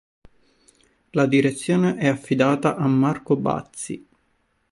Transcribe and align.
La 1.11 1.27
direzione 1.27 1.95
è 1.97 2.07
affidata 2.07 2.75
a 2.75 2.87
Marco 2.87 3.35
Bazzi. 3.35 4.03